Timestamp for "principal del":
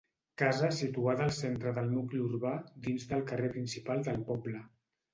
3.57-4.23